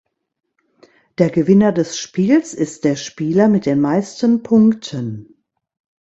[1.19, 5.35] Der Gewinner des Spiels ist der Spieler mit den meisten Punkten.